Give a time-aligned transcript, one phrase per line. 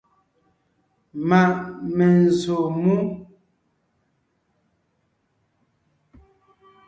[1.27, 1.41] Ma’
[1.95, 2.95] menzsǒ mú.